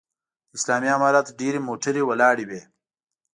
[0.49, 2.61] د اسلامي امارت ډېرې موټرې ولاړې وې.